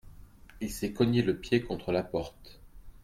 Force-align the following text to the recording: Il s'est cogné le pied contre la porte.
Il 0.61 0.71
s'est 0.71 0.93
cogné 0.93 1.21
le 1.21 1.37
pied 1.37 1.61
contre 1.61 1.91
la 1.91 2.01
porte. 2.01 2.59